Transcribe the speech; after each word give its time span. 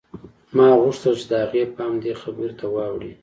ما 0.55 0.69
غوښتل 0.83 1.13
چې 1.19 1.25
د 1.31 1.33
هغې 1.43 1.63
پام 1.75 1.93
دې 2.03 2.13
خبرې 2.21 2.53
ته 2.59 2.65
واوړي 2.73 3.13